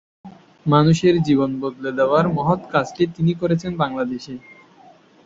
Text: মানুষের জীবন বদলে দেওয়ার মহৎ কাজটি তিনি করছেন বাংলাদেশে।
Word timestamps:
মানুষের 0.65 1.15
জীবন 1.27 1.51
বদলে 1.61 1.91
দেওয়ার 1.99 2.25
মহৎ 2.29 2.61
কাজটি 2.73 3.03
তিনি 3.15 3.31
করছেন 3.41 3.71
বাংলাদেশে। 3.77 4.33